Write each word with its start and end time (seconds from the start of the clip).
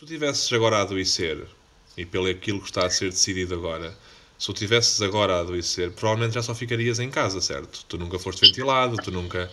tu 0.00 0.06
tivesses 0.06 0.50
agora 0.54 0.78
a 0.78 0.80
adoecer, 0.80 1.46
e 1.94 2.06
pelo 2.06 2.26
aquilo 2.26 2.58
que 2.58 2.70
está 2.70 2.86
a 2.86 2.90
ser 2.90 3.10
decidido 3.10 3.54
agora, 3.54 3.94
se 4.38 4.46
tu 4.46 4.54
tivesses 4.54 5.02
agora 5.02 5.36
a 5.36 5.40
adoecer, 5.40 5.90
provavelmente 5.90 6.34
já 6.34 6.42
só 6.42 6.54
ficarias 6.54 6.98
em 6.98 7.10
casa, 7.10 7.38
certo? 7.42 7.84
Tu 7.84 7.98
nunca 7.98 8.18
foste 8.18 8.40
ventilado, 8.40 8.96
tu 8.96 9.10
nunca. 9.10 9.50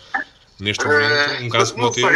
Neste 0.58 0.86
momento, 0.86 1.44
um 1.44 1.50
caso 1.50 1.74
como 1.74 1.88
o 1.88 1.92
teu. 1.92 2.08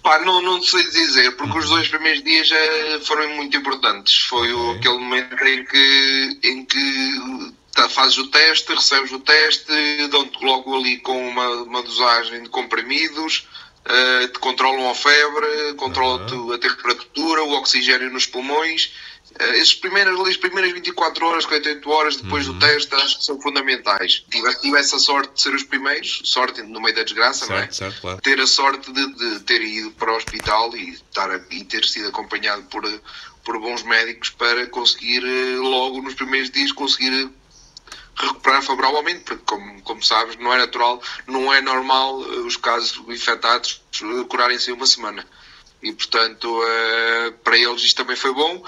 Pá, 0.00 0.20
não, 0.20 0.40
não 0.40 0.62
sei 0.62 0.88
dizer, 0.88 1.32
porque 1.32 1.54
uhum. 1.54 1.58
os 1.58 1.68
dois 1.68 1.88
primeiros 1.88 2.22
dias 2.22 2.46
já 2.46 2.56
foram 3.02 3.34
muito 3.34 3.56
importantes. 3.56 4.20
Foi 4.20 4.52
okay. 4.52 4.54
o, 4.54 4.70
aquele 4.76 4.98
momento 4.98 5.44
em 5.44 5.64
que, 5.64 6.38
em 6.44 6.64
que 6.64 7.52
tá, 7.74 7.88
fazes 7.88 8.16
o 8.18 8.28
teste, 8.28 8.72
recebes 8.72 9.10
o 9.10 9.18
teste, 9.18 9.72
dão-te 10.12 10.44
logo 10.44 10.76
ali 10.76 10.98
com 10.98 11.28
uma, 11.28 11.48
uma 11.64 11.82
dosagem 11.82 12.44
de 12.44 12.48
comprimidos, 12.48 13.48
uh, 13.88 14.38
controlam 14.40 14.90
a 14.90 14.94
febre, 14.94 15.74
controlam-te 15.76 16.34
uhum. 16.34 16.52
a 16.52 16.58
temperatura, 16.58 17.42
o 17.42 17.52
oxigênio 17.52 18.10
nos 18.10 18.26
pulmões 18.26 18.92
eh, 19.38 19.60
as 19.60 19.74
primeiras, 19.74 20.18
as 20.18 20.36
primeiras 20.36 20.72
24 20.72 21.26
horas, 21.26 21.46
48 21.46 21.90
horas 21.90 22.16
depois 22.16 22.46
uhum. 22.46 22.54
do 22.54 22.66
teste, 22.66 22.94
acho 22.94 23.18
que 23.18 23.24
são 23.24 23.40
fundamentais. 23.40 24.24
Tive, 24.30 24.54
tive 24.56 24.78
essa 24.78 24.98
sorte 24.98 25.34
de 25.34 25.42
ser 25.42 25.54
os 25.54 25.62
primeiros, 25.62 26.22
sorte 26.24 26.62
no 26.62 26.80
meio 26.80 26.94
da 26.94 27.02
desgraça, 27.02 27.46
certo, 27.46 27.50
não 27.50 27.58
é? 27.58 27.70
Certo, 27.70 28.00
claro. 28.00 28.20
Ter 28.20 28.40
a 28.40 28.46
sorte 28.46 28.92
de, 28.92 29.14
de, 29.14 29.40
ter 29.40 29.62
ido 29.62 29.90
para 29.92 30.12
o 30.12 30.16
hospital 30.16 30.74
e, 30.76 30.90
estar, 30.90 31.30
e 31.50 31.64
ter 31.64 31.84
sido 31.84 32.08
acompanhado 32.08 32.62
por, 32.64 32.82
por 33.44 33.60
bons 33.60 33.82
médicos 33.82 34.30
para 34.30 34.66
conseguir, 34.66 35.22
eh, 35.24 35.56
logo 35.56 36.02
nos 36.02 36.14
primeiros 36.14 36.50
dias, 36.50 36.72
conseguir 36.72 37.30
recuperar 38.18 38.62
favoravelmente, 38.62 39.20
porque 39.20 39.44
como, 39.44 39.82
como 39.82 40.02
sabes, 40.02 40.36
não 40.36 40.52
é 40.52 40.58
natural, 40.58 41.02
não 41.26 41.52
é 41.52 41.60
normal 41.60 42.22
eh, 42.22 42.38
os 42.40 42.56
casos 42.56 43.02
infectados 43.08 43.80
curarem-se 44.28 44.70
em 44.70 44.74
uma 44.74 44.86
semana 44.86 45.26
e 45.80 45.92
portanto 45.92 46.60
uh, 46.60 47.32
para 47.44 47.56
eles 47.56 47.82
isto 47.82 47.98
também 47.98 48.16
foi 48.16 48.34
bom. 48.34 48.64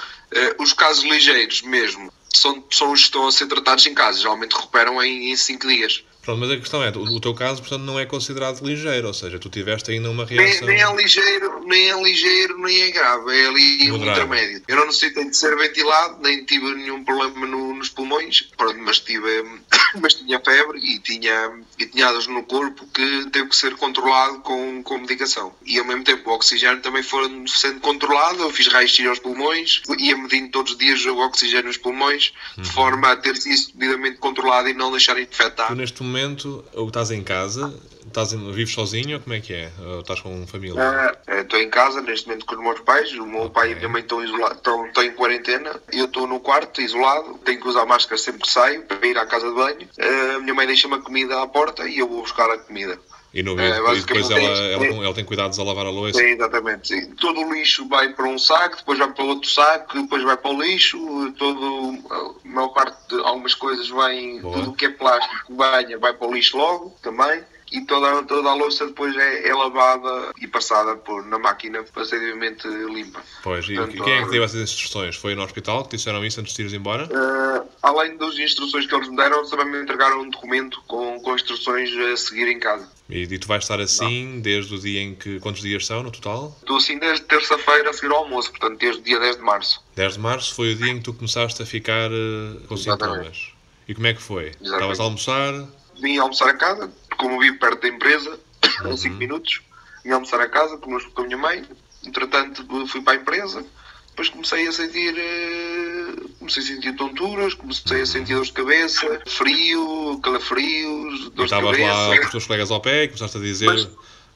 Os 0.59 0.73
casos 0.73 1.03
ligeiros 1.03 1.63
mesmo 1.63 2.13
são, 2.33 2.65
são 2.71 2.93
os 2.93 3.01
que 3.01 3.07
estão 3.07 3.27
a 3.27 3.33
ser 3.33 3.47
tratados 3.47 3.85
em 3.87 3.95
casa, 3.95 4.21
geralmente 4.21 4.55
recuperam 4.55 5.03
em 5.03 5.35
5 5.35 5.67
dias. 5.67 6.05
Pronto, 6.23 6.39
mas 6.39 6.51
a 6.51 6.57
questão 6.57 6.83
é, 6.83 6.91
o, 6.91 7.19
teu 7.19 7.35
caso, 7.35 7.63
portanto, 7.63 7.83
não 7.83 7.99
é 7.99 8.05
considerado 8.05 8.63
ligeiro, 8.63 9.07
ou 9.07 9.15
seja, 9.15 9.39
tu 9.39 9.49
tiveste 9.49 9.91
ainda 9.91 10.11
uma 10.11 10.27
reação... 10.27 10.67
Nem, 10.67 10.77
nem 10.77 10.85
é 10.85 10.95
ligeiro, 10.95 11.65
nem 11.65 11.91
é 11.91 12.03
ligeiro, 12.03 12.59
nem 12.59 12.83
é 12.83 12.91
grave, 12.91 13.41
é 13.41 13.47
ali 13.47 13.91
um 13.91 13.97
intermédio. 13.97 14.63
Eu 14.69 14.77
não 14.77 14.87
necessitei 14.87 15.25
de 15.25 15.37
ser 15.37 15.57
ventilado, 15.57 16.19
nem 16.23 16.45
tive 16.45 16.75
nenhum 16.75 17.03
problema 17.05 17.47
no, 17.47 17.75
nos 17.75 17.89
pulmões, 17.89 18.43
pronto, 18.55 18.79
mas, 18.81 19.01
tive, 19.01 19.45
mas 20.01 20.13
tinha 20.13 20.39
febre 20.41 20.79
e 20.79 20.99
tinha, 20.99 21.53
e 21.79 21.87
tinha 21.87 22.13
no 22.13 22.43
corpo 22.43 22.87
que 22.93 23.31
teve 23.31 23.49
que 23.49 23.57
ser 23.57 23.75
controlado 23.77 24.41
com, 24.41 24.83
com 24.83 24.99
medicação. 24.99 25.55
E 25.65 25.79
ao 25.79 25.87
mesmo 25.87 26.05
tempo 26.05 26.29
o 26.29 26.35
oxigênio 26.35 26.83
também 26.83 27.03
foi 27.03 27.31
sendo 27.47 27.81
controlado, 27.81 28.43
eu 28.43 28.51
fiz 28.51 28.67
raio-x 28.67 29.07
aos 29.07 29.19
pulmões, 29.19 29.81
ia 29.99 30.17
medindo 30.17 30.51
todos 30.51 30.73
os 30.73 30.79
dias 30.79 31.05
o 31.07 31.17
oxigênio 31.19 31.69
nos 31.69 31.79
pulmões, 31.79 32.33
uhum. 32.59 32.63
de 32.63 32.71
forma 32.71 33.11
a 33.11 33.17
ter 33.17 33.35
isso 33.37 33.73
devidamente 33.75 34.19
controlado 34.19 34.69
e 34.69 34.75
não 34.75 34.91
deixar 34.91 35.19
infectar. 35.19 35.69
Tu 35.69 35.77
momento, 36.11 36.65
ou 36.75 36.89
estás 36.89 37.11
em 37.11 37.23
casa, 37.23 37.73
estás 38.07 38.33
em, 38.33 38.53
vives 38.53 38.75
sozinho 38.75 39.17
ou 39.17 39.23
como 39.23 39.35
é 39.35 39.41
que 39.41 39.53
é? 39.53 39.71
Ou 39.79 40.01
estás 40.01 40.21
com 40.21 40.47
família? 40.47 40.75
Uh, 40.81 41.41
estou 41.41 41.61
em 41.61 41.71
casa 41.71 42.01
neste 42.01 42.27
momento 42.27 42.47
com 42.47 42.55
os 42.55 42.61
meus 42.61 42.81
pais, 42.81 43.13
o 43.13 43.27
meu 43.27 43.43
okay. 43.43 43.51
pai 43.51 43.71
e 43.71 43.73
a 43.73 43.77
minha 43.77 43.89
mãe 43.89 44.03
estão, 44.03 44.23
isolados, 44.23 44.57
estão, 44.59 44.87
estão 44.87 45.03
em 45.03 45.13
quarentena, 45.13 45.81
eu 45.93 46.07
estou 46.07 46.27
no 46.27 46.41
quarto, 46.41 46.81
isolado, 46.81 47.39
tenho 47.45 47.61
que 47.61 47.69
usar 47.69 47.87
máscara 47.87 48.19
sempre 48.19 48.43
que 48.43 48.51
saio 48.51 48.83
para 48.83 49.07
ir 49.07 49.17
à 49.17 49.27
casa 49.27 49.49
de 49.49 49.55
banho. 49.55 49.89
A 50.37 50.39
minha 50.41 50.55
mãe 50.55 50.67
deixa-me 50.67 50.95
a 50.95 50.99
comida 50.99 51.41
à 51.43 51.47
porta 51.47 51.89
e 51.89 51.99
eu 51.99 52.09
vou 52.09 52.23
buscar 52.23 52.51
a 52.51 52.59
comida. 52.59 52.99
E, 53.33 53.43
no, 53.43 53.59
é, 53.61 53.95
e 53.95 54.01
depois 54.01 54.29
ela, 54.29 54.43
ela, 54.43 55.05
ela, 55.05 55.15
tem 55.15 55.25
cuidados 55.25 55.59
a 55.59 55.63
lavar 55.63 55.87
a 55.87 55.91
louça? 55.91 56.19
Sim, 56.19 56.31
exatamente. 56.31 56.89
Sim. 56.89 57.13
Todo 57.13 57.41
o 57.41 57.53
lixo 57.53 57.89
vai 57.89 58.09
para 58.09 58.27
um 58.27 58.39
saco, 58.39 58.77
depois 58.77 58.99
vai 58.99 59.13
para 59.13 59.25
outro 59.25 59.49
saco, 59.49 60.03
depois 60.03 60.23
vai 60.25 60.37
para 60.37 60.51
o 60.51 60.61
lixo, 60.61 60.99
todo, 61.39 61.99
a 62.11 62.49
maior 62.49 62.69
parte 62.69 62.97
de 63.09 63.21
algumas 63.21 63.55
coisas 63.55 63.89
vem, 63.89 64.41
Boa. 64.41 64.55
tudo 64.55 64.71
o 64.71 64.75
que 64.75 64.87
é 64.87 64.91
plástico 64.91 65.55
banha 65.55 65.97
vai 65.99 66.13
para 66.13 66.27
o 66.27 66.35
lixo 66.35 66.57
logo 66.57 66.97
também 67.03 67.43
e 67.73 67.81
toda, 67.83 68.23
toda 68.25 68.49
a 68.49 68.55
louça 68.55 68.87
depois 68.87 69.17
é, 69.17 69.49
é, 69.49 69.55
lavada 69.55 70.33
e 70.41 70.47
passada 70.47 70.97
por, 70.97 71.25
na 71.27 71.39
máquina 71.39 71.83
para 71.85 72.05
ser 72.05 72.19
devidamente 72.19 72.67
limpa. 72.67 73.23
Pois, 73.43 73.67
Portanto, 73.67 73.97
e 73.97 74.01
quem 74.01 74.13
é 74.15 74.25
que 74.25 74.31
deu 74.31 74.43
essas 74.43 74.61
instruções? 74.61 75.17
Foi 75.17 75.35
no 75.35 75.43
hospital 75.43 75.85
que 75.85 75.97
disseram 75.97 76.25
isso 76.25 76.41
antes 76.41 76.55
de 76.55 76.63
ires 76.63 76.75
embora? 76.75 77.05
Uh, 77.05 77.69
além 77.83 78.17
das 78.17 78.37
instruções 78.39 78.87
que 78.87 78.95
eles 78.95 79.09
me 79.09 79.17
deram, 79.17 79.49
também 79.49 79.67
me 79.67 79.83
entregaram 79.83 80.21
um 80.21 80.31
documento 80.31 80.83
com, 80.87 81.21
com 81.21 81.35
instruções 81.35 81.91
a 81.97 82.17
seguir 82.17 82.49
em 82.49 82.59
casa. 82.59 82.89
E, 83.09 83.23
e 83.23 83.39
tu 83.39 83.47
vais 83.47 83.63
estar 83.63 83.81
assim 83.81 84.35
Não. 84.35 84.41
desde 84.41 84.75
o 84.75 84.79
dia 84.79 85.01
em 85.01 85.15
que. 85.15 85.41
Quantos 85.41 85.63
dias 85.63 85.87
são 85.87 86.03
no 86.03 86.11
total? 86.11 86.57
Estou 86.61 86.77
assim 86.77 86.99
desde 86.99 87.25
terça-feira 87.25 87.91
a 87.91 87.93
seguir 87.93 88.13
ao 88.13 88.19
almoço, 88.19 88.51
portanto 88.51 88.79
desde 88.79 89.01
o 89.01 89.05
dia 89.05 89.19
10 89.19 89.37
de 89.37 89.43
março. 89.43 89.83
10 89.97 90.15
de 90.15 90.21
março 90.21 90.55
foi 90.55 90.73
o 90.73 90.77
dia 90.77 90.91
em 90.91 90.99
que 90.99 91.05
tu 91.05 91.13
começaste 91.13 91.63
a 91.63 91.67
ficar 91.67 92.11
uh, 92.11 92.61
com 92.67 92.75
Exatamente. 92.75 93.17
sintomas. 93.17 93.53
E 93.89 93.95
como 93.95 94.07
é 94.07 94.15
que 94.15 94.23
foi? 94.23 94.53
Estavas 94.61 95.01
a 95.01 95.03
almoçar? 95.03 95.69
Vim 96.01 96.17
almoçar 96.19 96.49
a 96.49 96.55
casa, 96.55 96.91
como 97.21 97.39
vivo 97.39 97.59
perto 97.59 97.83
da 97.83 97.89
empresa, 97.89 98.41
uhum. 98.83 98.97
5 98.97 99.17
minutos, 99.17 99.61
vim 100.03 100.11
almoçar 100.11 100.41
a 100.41 100.49
casa 100.49 100.79
com 100.79 100.97
a 100.97 101.25
minha 101.25 101.37
mãe, 101.37 101.65
entretanto 102.05 102.65
fui 102.87 103.03
para 103.03 103.13
a 103.13 103.17
empresa, 103.17 103.63
depois 104.09 104.31
comecei 104.31 104.67
a 104.67 104.73
sentir 104.73 105.15
eh, 105.17 106.15
comecei 106.39 106.63
a 106.63 106.67
sentir 106.67 106.97
tonturas, 106.97 107.53
comecei 107.53 108.01
a 108.01 108.07
sentir 108.07 108.33
dores 108.33 108.49
de 108.49 108.55
cabeça, 108.55 109.23
frio, 109.27 110.19
calafrios, 110.23 111.31
dores 111.31 111.51
de 111.51 111.61
cabeça. 111.61 111.83
Estavas 111.83 112.09
lá 112.09 112.19
com 112.19 112.25
os 112.25 112.31
teus 112.31 112.47
colegas 112.47 112.71
ao 112.71 112.81
pé 112.81 113.05
e 113.05 113.09
começaste 113.09 113.37
a 113.37 113.41
dizer... 113.41 113.67
Mas, 113.67 113.89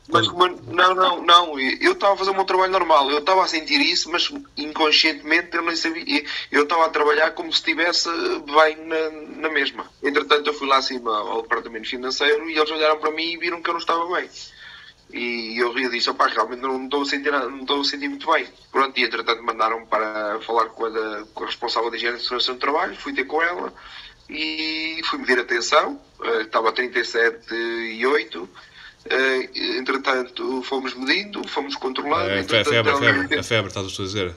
mas 0.09 0.27
não, 0.29 0.95
não, 0.95 1.23
não, 1.23 1.59
eu 1.59 1.93
estava 1.93 2.13
a 2.13 2.17
fazer 2.17 2.31
o 2.31 2.35
meu 2.35 2.45
trabalho 2.45 2.73
normal, 2.73 3.11
eu 3.11 3.19
estava 3.19 3.43
a 3.43 3.49
sentir 3.49 3.81
isso, 3.81 4.11
mas 4.11 4.31
inconscientemente 4.57 5.57
eu 5.57 5.63
nem 5.63 5.75
sabia. 5.75 6.25
Eu 6.53 6.65
estava 6.65 6.85
a 6.87 6.91
trabalhar 6.91 7.31
como 7.31 7.51
se 7.51 7.61
estivesse 7.61 8.09
bem 8.11 8.77
na, 8.85 9.11
na 9.41 9.49
mesma. 9.49 9.91
Entretanto, 10.03 10.47
eu 10.47 10.55
fui 10.55 10.69
lá 10.69 10.77
acima 10.77 11.17
ao 11.17 11.43
departamento 11.43 11.89
financeiro 11.89 12.49
e 12.51 12.57
eles 12.57 12.71
olharam 12.71 12.99
para 12.99 13.11
mim 13.13 13.33
e 13.33 13.39
viram 13.39 13.63
que 13.63 13.71
eu 13.71 13.75
não 13.75 13.81
estava 13.81 14.07
bem. 14.15 14.29
E 15.11 15.59
eu 15.59 15.73
ri 15.73 15.89
disse, 15.89 16.11
opá, 16.11 16.27
realmente 16.27 16.61
não 16.61 16.85
estou 16.85 17.03
a 17.03 17.07
sentir, 17.07 17.33
não 17.33 17.61
estou 17.61 17.81
a 17.81 17.85
sentir 17.85 18.09
muito 18.09 18.31
bem. 18.31 18.47
Pronto, 18.71 18.99
e 18.99 19.05
entretanto 19.05 19.43
mandaram 19.43 19.87
para 19.87 20.39
falar 20.41 20.67
com 20.67 20.85
a, 20.85 21.25
com 21.33 21.45
a 21.45 21.47
responsável 21.47 21.91
de 21.91 21.97
higiene 21.97 22.19
e 22.19 22.21
segurança 22.21 22.53
do 22.53 22.59
trabalho, 22.59 22.97
fui 22.97 23.15
ter 23.15 23.25
com 23.25 23.41
ela 23.41 23.73
e 24.29 25.01
fui 25.05 25.19
medir 25.19 25.39
a 25.39 25.45
tensão, 25.45 26.01
eh, 26.23 26.43
estava 26.43 26.69
a 26.69 26.73
37,8 26.73 28.37
Uh, 28.43 28.49
entretanto, 29.79 30.63
fomos 30.63 30.95
medindo, 30.95 31.47
fomos 31.49 31.77
controlando. 31.77 32.31
É, 32.31 32.41
a, 32.41 32.45
febre, 32.45 32.91
a, 32.91 32.97
febre, 32.97 33.39
a 33.39 33.43
febre, 33.43 33.69
estás 33.69 34.01
a 34.01 34.03
dizer? 34.03 34.35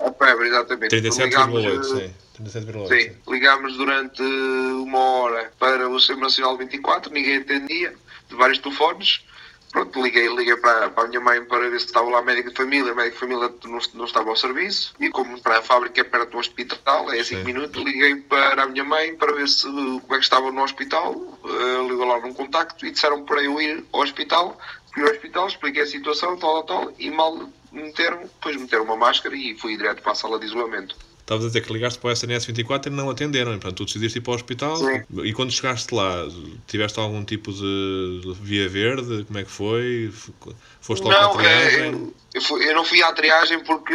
A 0.00 0.12
febre, 0.12 0.48
exatamente. 0.48 0.96
37,8, 0.96 1.84
sim. 1.84 2.14
37, 2.34 2.88
sim, 2.88 3.32
ligámos 3.32 3.76
durante 3.76 4.22
uma 4.22 4.98
hora 4.98 5.50
para 5.58 5.88
o 5.88 5.98
Sistema 5.98 6.22
Nacional 6.22 6.56
24, 6.56 7.12
ninguém 7.12 7.38
atendia, 7.38 7.92
de 8.28 8.36
vários 8.36 8.58
telefones. 8.58 9.24
Pronto, 9.70 10.02
liguei, 10.02 10.28
liguei 10.34 10.56
para, 10.56 10.88
para 10.88 11.04
a 11.04 11.08
minha 11.08 11.20
mãe 11.20 11.44
para 11.44 11.68
ver 11.68 11.78
se 11.78 11.86
estava 11.86 12.08
lá 12.08 12.22
médico 12.22 12.50
de 12.50 12.56
família. 12.56 12.92
O 12.92 12.96
médico 12.96 13.14
de 13.14 13.20
família 13.20 13.54
não, 13.64 13.78
não 13.94 14.04
estava 14.04 14.30
ao 14.30 14.36
serviço. 14.36 14.94
E 14.98 15.10
como 15.10 15.40
para 15.40 15.58
a 15.58 15.62
fábrica 15.62 16.00
é 16.00 16.04
perto 16.04 16.30
do 16.30 16.38
hospital, 16.38 17.12
é 17.12 17.22
5 17.22 17.44
minutos, 17.44 17.82
liguei 17.82 18.16
para 18.16 18.62
a 18.62 18.66
minha 18.66 18.84
mãe 18.84 19.14
para 19.14 19.32
ver 19.32 19.48
se 19.48 19.64
como 19.66 20.14
é 20.14 20.16
que 20.16 20.24
estava 20.24 20.50
no 20.50 20.62
hospital. 20.62 21.12
Uh, 21.12 21.88
ligou 21.88 22.06
lá 22.06 22.18
num 22.20 22.32
contacto 22.32 22.86
e 22.86 22.90
disseram 22.90 23.24
para 23.24 23.42
eu 23.42 23.60
ir 23.60 23.84
ao 23.92 24.00
hospital. 24.00 24.58
Fui 24.92 25.02
ao 25.02 25.10
hospital, 25.10 25.48
expliquei 25.48 25.82
a 25.82 25.86
situação, 25.86 26.36
tal, 26.38 26.62
tal, 26.62 26.84
tal, 26.84 26.94
e 26.98 27.10
mal 27.10 27.48
meteram, 27.70 28.22
depois 28.22 28.56
meteram 28.56 28.84
uma 28.84 28.96
máscara 28.96 29.36
e 29.36 29.54
fui 29.54 29.76
direto 29.76 30.02
para 30.02 30.12
a 30.12 30.14
sala 30.14 30.38
de 30.38 30.46
isolamento. 30.46 30.96
Estavas 31.28 31.44
a 31.44 31.48
dizer 31.48 31.60
que 31.60 31.70
ligaste 31.74 31.98
para 31.98 32.08
o 32.08 32.12
SNS 32.14 32.46
24 32.46 32.90
e 32.90 32.96
não 32.96 33.10
atenderam. 33.10 33.50
Portanto, 33.52 33.76
tu 33.76 33.84
decidiste 33.84 34.16
ir 34.16 34.22
para 34.22 34.30
o 34.30 34.34
hospital 34.34 34.78
Sim. 34.78 35.02
e 35.24 35.34
quando 35.34 35.52
chegaste 35.52 35.94
lá, 35.94 36.26
tiveste 36.66 36.98
algum 36.98 37.22
tipo 37.22 37.52
de 37.52 38.34
via 38.40 38.66
verde? 38.66 39.26
Como 39.26 39.38
é 39.38 39.44
que 39.44 39.50
foi? 39.50 40.10
Foste 40.80 41.02
logo 41.02 41.14
não, 41.14 41.32
para 41.34 41.42
a 41.42 41.60
triagem? 41.60 42.14
É, 42.34 42.38
eu, 42.38 42.62
eu 42.62 42.74
não 42.74 42.82
fui 42.82 43.02
à 43.02 43.12
triagem 43.12 43.62
porque 43.62 43.94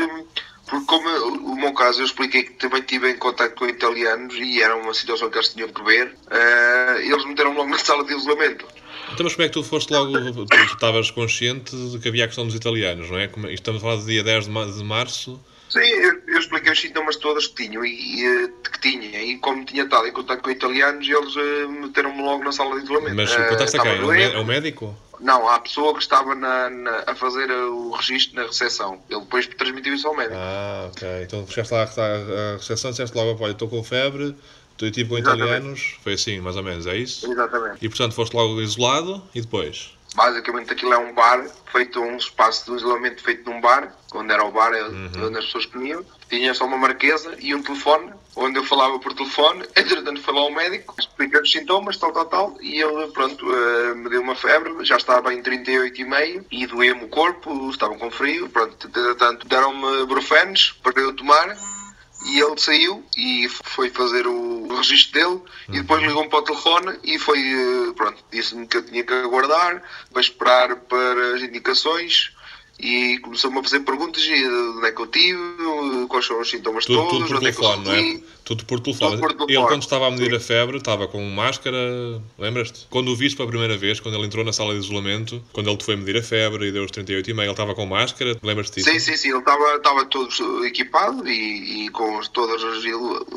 porque 0.67 0.85
como 0.85 1.09
eu, 1.09 1.33
o 1.33 1.55
meu 1.55 1.74
caso 1.74 2.01
eu 2.01 2.06
expliquei 2.06 2.44
que 2.44 2.51
também 2.51 2.81
estive 2.81 3.09
em 3.09 3.18
contato 3.18 3.56
com 3.56 3.65
italianos 3.65 4.36
e 4.36 4.62
era 4.62 4.75
uma 4.75 4.94
situação 4.94 5.27
que 5.31 5.38
eles 5.38 5.50
tinham 5.50 5.69
que 5.69 5.83
ver, 5.83 6.15
uh, 6.27 7.00
eles 7.00 7.25
meteram-me 7.25 7.57
logo 7.57 7.69
na 7.71 7.79
sala 7.79 8.03
de 8.03 8.13
isolamento. 8.13 8.68
Então, 9.12 9.24
mas 9.24 9.33
como 9.33 9.45
é 9.45 9.47
que 9.47 9.53
tu 9.53 9.63
foste 9.63 9.91
logo, 9.91 10.12
tu 10.45 10.56
estavas 10.71 11.09
consciente 11.09 11.75
de 11.75 11.97
que 11.97 12.07
havia 12.07 12.25
a 12.25 12.27
questão 12.27 12.45
dos 12.45 12.56
italianos, 12.56 13.09
não 13.09 13.18
é? 13.18 13.27
Estamos 13.50 13.81
a 13.81 13.83
falar 13.83 13.95
do 13.95 14.06
dia 14.06 14.24
10 14.24 14.45
de 14.45 14.83
março, 14.83 15.41
Sim, 15.74 15.79
eu, 15.79 16.21
expliquei 16.44 16.72
os 16.72 16.80
sintomas 16.80 17.16
todos 17.16 17.48
que 17.48 17.63
tinham 17.63 17.86
e, 17.86 18.25
eh, 18.25 18.50
que 18.72 18.80
tinha. 18.80 19.22
E 19.22 19.38
como 19.38 19.66
tinha 19.66 19.84
estado 19.84 20.07
em 20.07 20.12
contato 20.12 20.42
com 20.42 20.50
italianos, 20.50 21.07
eles 21.07 21.36
uh, 21.36 21.69
meteram-me 21.69 22.22
logo 22.22 22.44
na 22.44 22.51
sala 22.51 22.78
de 22.78 22.86
isolamento. 22.86 23.16
Mas 23.16 23.34
uh, 23.34 23.50
contaste 23.50 23.78
a 23.78 23.81
quem? 23.81 24.24
É 24.24 24.38
o 24.38 24.45
médico? 24.45 24.95
Não, 25.19 25.48
a 25.48 25.60
pessoa 25.60 25.94
que 25.94 26.01
estava 26.01 26.36
na, 26.36 26.69
na, 26.69 27.04
a 27.07 27.16
fazer 27.16 27.50
o 27.50 27.92
registro 27.92 28.36
na 28.36 28.48
recepção. 28.48 29.01
Ele 29.10 29.22
depois 29.22 29.48
transmitiu 29.48 29.94
isso 29.94 30.07
ao 30.07 30.16
médico. 30.16 30.36
Ah, 30.38 30.90
ok. 30.92 31.07
Então 31.24 31.48
chegaste 31.48 31.74
lá 31.74 31.84
à 31.84 32.57
recepção 32.57 32.89
e 32.89 32.94
disseste 32.94 33.16
logo, 33.16 33.42
olha, 33.42 33.54
estou 33.54 33.69
com 33.69 33.81
febre, 33.84 34.36
estou 34.74 34.92
tipo 34.92 35.12
com 35.12 35.18
Exatamente. 35.18 35.46
italianos. 35.46 35.98
Foi 36.04 36.13
assim, 36.13 36.42
mais 36.42 36.57
ou 36.57 36.63
menos, 36.63 36.86
é 36.88 36.98
isso? 36.98 37.31
Exatamente. 37.31 37.78
E 37.81 37.88
portanto 37.88 38.13
foste 38.13 38.34
logo 38.34 38.60
isolado 38.62 39.24
e 39.34 39.39
depois? 39.39 39.96
Basicamente 40.15 40.71
aquilo 40.71 40.94
é 40.94 40.98
um 40.98 41.13
bar, 41.13 41.45
feito 41.71 42.00
um 42.00 42.18
espaço 42.18 42.71
de 42.71 42.77
isolamento 42.77 43.24
feito 43.24 43.50
num 43.50 43.60
bar, 43.60 43.94
onde 44.13 44.31
era 44.31 44.44
o 44.44 44.51
bar 44.51 44.71
Uhum. 44.74 45.27
onde 45.27 45.38
as 45.39 45.45
pessoas 45.45 45.65
comiam. 45.65 46.06
Tinha 46.30 46.54
só 46.54 46.65
uma 46.65 46.77
marquesa 46.77 47.36
e 47.39 47.54
um 47.54 47.62
telefone, 47.62 48.12
onde 48.36 48.57
eu 48.57 48.63
falava 48.63 48.98
por 49.00 49.13
telefone. 49.13 49.63
Entretanto 49.75 50.21
foi 50.21 50.33
lá 50.33 50.45
um 50.45 50.51
médico, 50.54 50.95
explica 51.00 51.42
os 51.42 51.51
sintomas, 51.51 51.98
tal, 51.98 52.12
tal, 52.12 52.25
tal, 52.25 52.57
e 52.62 52.81
ele, 52.81 53.07
pronto, 53.12 53.45
eh, 53.54 53.94
me 53.95 54.10
deu 54.10 54.21
uma 54.21 54.36
febre, 54.36 54.74
já 54.86 54.98
estava 54.98 55.33
em 55.33 55.42
38,5 55.42 56.45
e 56.51 56.65
doía-me 56.68 57.04
o 57.06 57.10
corpo, 57.10 57.69
estava 57.69 57.95
com 57.95 58.10
frio, 58.12 58.50
pronto, 58.50 58.88
entretanto 58.88 59.48
deram-me 59.48 60.06
brufenes 60.06 60.71
para 60.83 61.01
eu 61.01 61.13
tomar. 61.15 61.56
E 62.25 62.40
ele 62.40 62.58
saiu 62.58 63.04
e 63.18 63.50
foi 63.50 63.90
fazer 63.90 64.25
o 64.28 64.68
registro 64.75 65.14
dele 65.14 65.42
e 65.70 65.81
depois 65.81 66.02
ligou-me 66.02 66.30
para 66.30 66.40
o 66.40 66.44
telefone 66.44 66.98
e 67.04 67.20
foi, 67.20 67.40
eh, 67.40 67.94
pronto, 67.96 68.24
disse-me 68.31 68.66
que 68.66 68.78
eu 68.78 68.86
tinha 68.86 69.04
que 69.04 69.14
aguardar 69.14 69.84
para 70.12 70.22
esperar 70.22 70.75
para 70.75 71.36
as 71.36 71.42
indicações 71.42 72.34
e 72.80 73.20
começou-me 73.20 73.60
a 73.60 73.64
fazer 73.64 73.81
perguntas 73.81 74.24
e 74.24 74.36
de 74.36 74.48
onde 74.48 74.88
é 74.88 74.92
que 74.92 75.02
eu 75.02 75.08
tive, 75.08 75.40
quais 76.07 76.25
são 76.25 76.39
os 76.41 76.50
sintomas 76.50 76.85
Tudo, 76.85 76.97
todos, 77.07 77.27
tudo 77.27 77.27
por 77.27 77.35
é 77.38 77.39
telefone, 77.51 77.83
não 77.85 77.94
é? 77.94 78.19
Tudo 78.44 78.65
por 78.65 78.80
telefone. 78.80 79.21
Tudo 79.21 79.35
por. 79.38 79.50
Ele, 79.50 79.63
quando 79.63 79.81
estava 79.81 80.07
a 80.07 80.12
medir 80.12 80.35
a 80.35 80.39
febre, 80.39 80.77
estava 80.77 81.07
com 81.07 81.24
máscara. 81.30 81.77
Lembras-te? 82.38 82.85
Quando 82.89 83.09
o 83.09 83.15
viste 83.15 83.38
pela 83.38 83.47
primeira 83.47 83.77
vez, 83.77 84.00
quando 84.00 84.15
ele 84.15 84.25
entrou 84.25 84.44
na 84.44 84.51
sala 84.51 84.74
de 84.74 84.80
isolamento, 84.80 85.41
quando 85.53 85.69
ele 85.69 85.77
te 85.77 85.85
foi 85.85 85.95
medir 85.95 86.18
a 86.18 86.24
febre 86.24 86.68
e 86.68 86.71
deu 86.71 86.83
os 86.83 86.91
38,5, 86.91 87.41
ele 87.41 87.51
estava 87.51 87.74
com 87.74 87.85
máscara. 87.85 88.38
Lembras-te 88.44 88.75
disso? 88.75 88.89
Sim, 88.91 89.00
sim, 89.00 89.15
sim, 89.15 89.30
ele 89.30 89.39
estava, 89.39 89.75
estava 89.75 90.06
todo 90.06 90.65
equipado 90.65 91.27
e, 91.27 91.86
e 91.86 91.89
com 91.89 92.19
as- 92.19 92.27
todas 92.27 92.62
as, 92.63 92.83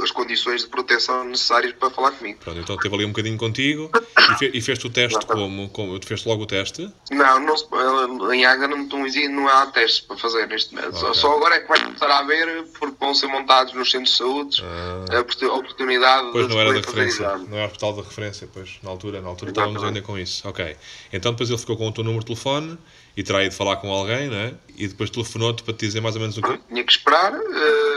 as 0.02 0.10
condições 0.10 0.62
de 0.62 0.68
proteção 0.68 1.24
necessárias 1.24 1.72
para 1.72 1.90
falar 1.90 2.10
comigo. 2.12 2.38
Pronto, 2.42 2.58
então 2.60 2.76
teve 2.76 2.94
ali 2.94 3.04
um 3.04 3.08
bocadinho 3.10 3.36
contigo 3.38 3.90
e, 4.32 4.34
fe, 4.38 4.50
e 4.54 4.60
fez-te 4.60 4.86
o 4.86 4.90
teste 4.90 5.24
como? 5.26 5.68
como? 5.70 5.98
Tu 5.98 6.06
feste 6.06 6.26
logo 6.28 6.42
o 6.42 6.46
teste? 6.46 6.90
Não, 7.10 7.40
não 7.40 8.32
em 8.32 8.44
Águeda 8.44 8.68
não, 8.68 8.78
não, 8.84 9.06
não 9.30 9.48
há 9.48 9.66
testes 9.66 10.00
para 10.00 10.16
fazer 10.16 10.46
neste 10.48 10.74
momento. 10.74 10.96
Só, 10.98 11.06
Ok. 11.10 11.20
só 11.20 11.36
agora 11.36 11.54
é 11.56 11.60
que 11.60 11.68
vai 11.68 11.80
começar 11.80 12.06
a 12.10 12.18
haver, 12.18 12.35
porque 12.78 12.96
vão 13.00 13.14
ser 13.14 13.26
montados 13.28 13.72
nos 13.74 13.90
centros 13.90 14.10
de 14.12 14.16
saúde 14.18 14.62
Ah. 14.64 15.16
a 15.16 15.20
oportu- 15.20 15.50
a 15.50 15.54
oportunidade 15.54 16.28
Pois 16.32 16.46
de 16.48 16.54
não 16.54 16.60
era 16.60 16.72
da 16.72 16.82
fazer 16.82 16.86
referência, 16.86 17.38
não 17.48 17.56
era 17.58 17.66
hospital 17.66 17.92
da 17.94 18.02
referência, 18.02 18.48
pois, 18.52 18.78
na 18.82 18.90
altura, 18.90 19.20
na 19.20 19.28
altura 19.28 19.50
estávamos 19.50 19.76
Exatamente. 19.76 19.98
ainda 19.98 20.06
com 20.06 20.18
isso. 20.18 20.46
Ok. 20.48 20.76
Então 21.12 21.32
depois 21.32 21.48
ele 21.50 21.58
ficou 21.58 21.76
com 21.76 21.88
o 21.88 21.92
teu 21.92 22.04
número 22.04 22.20
de 22.20 22.26
telefone 22.26 22.78
e 23.16 23.22
terá 23.22 23.44
ido 23.44 23.54
falar 23.54 23.76
com 23.76 23.90
alguém, 23.90 24.28
não 24.28 24.36
é? 24.36 24.54
E 24.76 24.86
depois 24.88 25.08
telefonou-te 25.10 25.62
para 25.62 25.72
te 25.74 25.86
dizer 25.86 26.00
mais 26.00 26.14
ou 26.16 26.20
menos 26.20 26.36
o 26.36 26.42
quê? 26.42 26.58
Tinha 26.68 26.84
que 26.84 26.92
esperar 26.92 27.32
e 27.32 27.95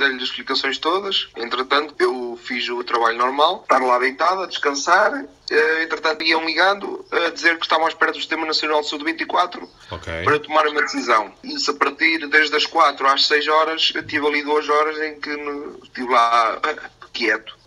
dei-lhe 0.00 0.16
as 0.16 0.22
explicações 0.24 0.78
todas. 0.78 1.28
Entretanto, 1.36 1.94
eu 1.98 2.38
fiz 2.42 2.68
o 2.68 2.82
trabalho 2.82 3.18
normal, 3.18 3.60
estar 3.62 3.80
lá 3.80 3.98
deitado, 3.98 4.42
a 4.42 4.46
descansar. 4.46 5.24
Eh, 5.50 5.82
entretanto, 5.84 6.24
iam 6.24 6.44
ligando 6.44 7.04
a 7.10 7.30
dizer 7.30 7.58
que 7.58 7.64
estavam 7.64 7.86
à 7.86 7.88
espera 7.88 8.12
do 8.12 8.18
Sistema 8.18 8.46
Nacional 8.46 8.80
de 8.80 8.88
Saúde 8.88 9.04
24 9.04 9.68
Ok. 9.90 10.24
para 10.24 10.38
tomar 10.40 10.66
uma 10.66 10.80
decisão. 10.82 11.32
Isso 11.44 11.70
a 11.70 11.74
partir 11.74 12.26
desde 12.28 12.56
as 12.56 12.66
4 12.66 13.06
às 13.06 13.26
6 13.26 13.48
horas, 13.48 13.92
eu 13.94 14.06
tive 14.06 14.26
ali 14.26 14.42
duas 14.42 14.68
horas 14.68 14.98
em 14.98 15.20
que 15.20 15.30
estive 15.84 16.08
lá 16.08 16.58
eh, 16.64 16.76
quieto. 17.12 17.59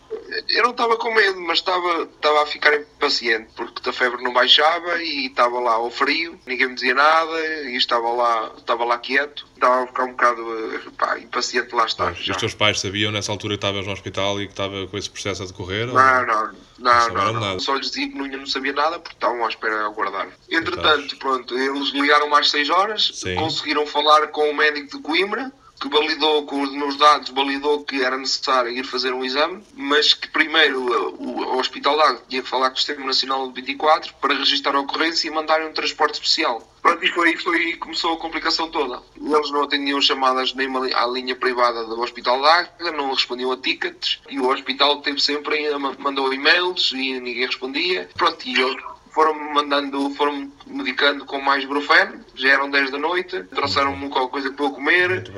Eu 0.50 0.64
não 0.64 0.72
estava 0.72 0.98
com 0.98 1.14
medo, 1.14 1.40
mas 1.42 1.60
estava, 1.60 2.04
estava 2.04 2.44
a 2.44 2.46
ficar 2.46 2.74
impaciente, 2.76 3.48
porque 3.56 3.90
a 3.90 3.94
febre 3.94 4.24
não 4.24 4.34
baixava 4.34 5.02
e 5.02 5.28
estava 5.28 5.60
lá 5.60 5.74
ao 5.74 5.90
frio, 5.92 6.40
ninguém 6.46 6.68
me 6.70 6.76
dizia 6.76 6.94
nada 6.94 7.40
e 7.70 7.76
estava 7.76 8.10
lá, 8.12 8.52
estava 8.58 8.84
lá 8.84 8.98
quieto. 8.98 9.46
Estava 9.54 9.84
a 9.84 9.88
ficar 9.88 10.04
um 10.04 10.12
bocado 10.12 10.92
pá, 10.98 11.18
impaciente 11.20 11.74
lá 11.74 11.86
estar. 11.86 12.12
Os 12.12 12.38
teus 12.38 12.54
pais 12.54 12.80
sabiam 12.82 13.12
nessa 13.12 13.32
altura 13.32 13.54
que 13.54 13.58
estavas 13.66 13.86
no 13.86 13.94
hospital 13.94 14.42
e 14.42 14.46
que 14.48 14.52
estava 14.54 14.88
com 14.88 14.98
esse 14.98 15.10
processo 15.10 15.44
a 15.44 15.46
decorrer? 15.46 15.88
ou- 15.88 15.94
Não, 15.96 16.26
não, 16.26 16.52
não, 16.80 17.10
não, 17.10 17.34
não. 17.34 17.60
Só 17.60 17.76
lhes 17.76 17.90
dizia 17.92 18.10
que 18.10 18.16
não, 18.18 18.28
não 18.28 18.46
sabia 18.46 18.74
nada 18.74 19.00
porque 19.00 19.16
estavam 19.16 19.46
à 19.46 19.48
espera 19.48 19.78
de 19.78 19.84
aguardar. 19.86 20.28
Entretanto, 20.50 21.16
pronto, 21.18 21.58
eles 21.58 21.90
ligaram 21.92 22.34
às 22.36 22.50
6 22.50 22.70
horas, 22.70 23.12
Sim. 23.14 23.36
conseguiram 23.36 23.86
falar 23.88 24.28
com 24.28 24.50
o 24.50 24.54
médico 24.54 24.98
de 24.98 25.04
Coimbra, 25.04 25.52
que 25.84 25.90
validou 25.90 26.46
com 26.46 26.62
os 26.62 26.72
meus 26.72 26.96
dados, 26.96 27.30
validou 27.32 27.84
que 27.84 28.02
era 28.02 28.18
necessário 28.18 28.72
ir 28.72 28.86
fazer 28.86 29.12
um 29.12 29.26
exame, 29.26 29.62
mas 29.74 30.14
que 30.14 30.30
primeiro 30.30 30.80
uh, 30.80 31.22
o, 31.22 31.60
Hospital 31.60 32.00
Água 32.00 32.24
tinha 32.30 32.42
que 32.42 32.48
falar 32.48 32.70
com 32.70 32.76
o 32.76 32.78
Sistema 32.78 33.06
Nacional 33.06 33.50
de 33.50 33.54
24 33.56 34.14
para 34.14 34.34
registrar 34.34 34.76
a 34.76 34.80
ocorrência 34.80 35.28
e 35.28 35.32
mandarem 35.32 35.68
um 35.68 35.74
transporte 35.74 36.14
especial. 36.14 36.66
Pronto, 36.82 37.04
e 37.04 37.10
foi, 37.10 37.36
foi 37.36 37.74
começou 37.74 38.14
a 38.14 38.18
complicação 38.18 38.70
toda. 38.70 39.02
Eles 39.18 39.52
não 39.52 39.64
atendiam 39.64 40.02
chamadas 40.02 40.54
nem 40.54 40.70
à 40.94 41.06
linha 41.06 41.36
privada 41.36 41.84
do 41.84 42.00
Hospital 42.00 42.40
de 42.40 42.48
Águeda, 42.48 42.92
não 42.94 43.12
respondiam 43.12 43.52
a 43.52 43.58
tickets 43.58 44.22
e 44.30 44.40
o 44.40 44.48
hospital 44.48 45.02
teve 45.02 45.20
sempre, 45.20 45.70
mandou 46.00 46.34
e-mails 46.34 46.94
e 46.94 47.20
ninguém 47.20 47.46
respondia. 47.46 48.10
Pronto, 48.16 48.42
e 48.48 48.58
eles 48.58 48.82
foram 49.14 49.54
mandando, 49.54 50.10
foram 50.12 50.52
medicando 50.66 51.26
com 51.26 51.40
mais 51.40 51.64
brufeno, 51.66 52.20
já 52.36 52.50
eram 52.50 52.70
10 52.70 52.92
da 52.92 52.98
noite, 52.98 53.44
trouxeram-me 53.44 54.10
qualquer 54.10 54.32
coisa 54.32 54.52
para 54.52 54.66
eu 54.66 54.72
comer. 54.72 55.32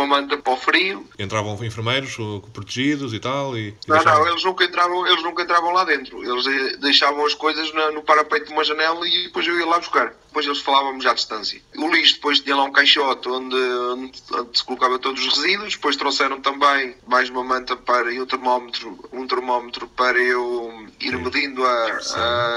Uma 0.00 0.06
manta 0.20 0.36
para 0.38 0.52
o 0.52 0.56
frio. 0.56 1.06
Entravam 1.18 1.54
enfermeiros 1.64 2.18
o- 2.18 2.42
protegidos 2.52 3.12
e 3.12 3.20
tal 3.20 3.56
e... 3.56 3.68
e 3.68 3.74
Não, 3.88 3.96
deixavam- 3.96 4.24
não, 4.24 4.30
eles 4.32 4.44
nunca 4.44 4.64
entravam, 4.64 5.06
eles 5.06 5.22
nunca 5.22 5.42
entravam 5.42 5.72
lá 5.72 5.84
dentro. 5.84 6.22
Eles 6.22 6.46
eh, 6.46 6.76
deixavam 6.78 7.24
as 7.24 7.34
coisas 7.34 7.72
na- 7.74 7.90
no 7.92 8.02
parapeito 8.02 8.46
de 8.46 8.52
uma 8.52 8.64
janela 8.64 9.06
e 9.06 9.24
depois 9.24 9.46
eu 9.46 9.58
ia 9.58 9.66
lá 9.66 9.78
buscar. 9.78 10.12
Depois 10.28 10.46
eles 10.46 10.60
falávamos 10.60 11.04
à 11.06 11.12
distância. 11.14 11.60
O 11.76 11.88
lixo 11.88 12.14
depois 12.14 12.38
tinha 12.40 12.54
lá 12.54 12.62
um 12.64 12.70
caixote 12.72 13.28
onde, 13.28 13.56
onde 13.56 14.16
se 14.56 14.62
colocava 14.64 14.98
todos 14.98 15.26
os 15.26 15.34
resíduos. 15.36 15.74
Depois 15.74 15.96
trouxeram 15.96 16.40
também 16.40 16.94
mais 17.06 17.28
uma 17.28 17.42
manta 17.42 17.76
para 17.76 18.12
e 18.12 18.20
um 18.20 18.26
termómetro, 18.26 18.96
um 19.12 19.26
termómetro 19.26 19.88
para 19.88 20.18
eu 20.18 20.86
ir 21.00 21.16
medindo 21.18 21.64
a, 21.66 21.98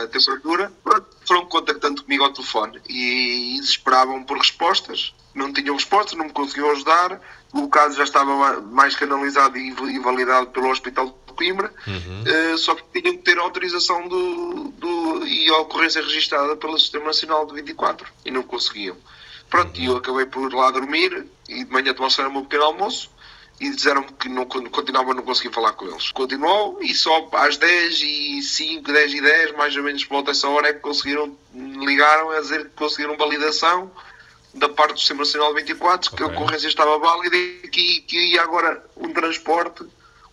a 0.03 0.07
temperatura. 0.07 0.71
Pronto, 0.83 1.07
foram 1.25 1.45
contactando 1.45 2.03
comigo 2.03 2.23
ao 2.23 2.31
telefone 2.33 2.79
e 2.89 3.55
desesperavam 3.59 4.23
por 4.23 4.37
respostas. 4.37 5.13
Não 5.33 5.51
tinham 5.51 5.75
respostas, 5.75 6.17
não 6.17 6.25
me 6.25 6.31
conseguiam 6.31 6.71
ajudar. 6.71 7.19
O 7.53 7.67
caso 7.69 7.95
já 7.97 8.03
estava 8.03 8.35
ma- 8.35 8.59
mais 8.61 8.95
canalizado 8.95 9.57
e 9.57 9.99
validado 9.99 10.47
pelo 10.47 10.69
Hospital 10.69 11.07
de 11.27 11.33
Coimbra, 11.33 11.73
eh, 12.25 12.57
só 12.57 12.75
que 12.75 12.83
tinham 13.01 13.15
que 13.17 13.23
ter 13.23 13.37
autorização 13.39 14.07
do, 14.07 14.65
do- 14.77 15.25
e 15.27 15.49
a 15.49 15.57
ocorrência 15.57 16.01
registada 16.01 16.55
pelo 16.55 16.79
Sistema 16.79 17.05
Nacional 17.05 17.45
de 17.47 17.53
24 17.55 18.07
e 18.25 18.29
não 18.31 18.43
conseguiam. 18.43 18.95
Pronto, 19.49 19.79
e 19.79 19.85
eu 19.85 19.97
acabei 19.97 20.25
por 20.25 20.51
lá 20.53 20.69
dormir 20.71 21.25
e 21.49 21.63
de 21.63 21.71
manhã 21.71 21.93
trouxeram-me 21.93 22.37
um 22.37 22.43
pequeno 22.43 22.63
almoço 22.63 23.09
e 23.59 23.69
disseram-me 23.69 24.07
que 24.19 24.27
não, 24.27 24.45
continuava 24.45 25.11
a 25.11 25.13
não 25.13 25.23
conseguir 25.23 25.53
falar 25.53 25.73
com 25.73 25.85
eles. 25.85 26.11
Continuou 26.11 26.79
e 26.81 26.93
só 26.93 27.29
às 27.33 27.57
10 27.57 28.01
e 28.01 28.41
5, 28.41 28.91
10 28.91 29.13
e 29.13 29.21
10, 29.21 29.55
mais 29.55 29.75
ou 29.75 29.83
menos 29.83 30.03
por 30.05 30.15
volta 30.15 30.31
dessa 30.31 30.47
hora, 30.49 30.69
é 30.69 30.73
que 30.73 30.79
conseguiram, 30.79 31.37
ligaram 31.53 32.31
a 32.31 32.41
dizer 32.41 32.65
que 32.65 32.75
conseguiram 32.75 33.15
validação 33.17 33.91
da 34.53 34.69
parte 34.69 34.93
do 34.93 34.99
Sistema 34.99 35.19
Nacional 35.21 35.53
de 35.53 35.61
24, 35.61 36.15
que 36.15 36.23
a 36.23 36.27
ocorrência 36.27 36.67
estava 36.67 36.99
válida 36.99 37.35
e 37.35 37.67
que, 37.69 38.01
que 38.01 38.33
ia 38.33 38.43
agora 38.43 38.83
um 38.95 39.11
transporte, 39.11 39.83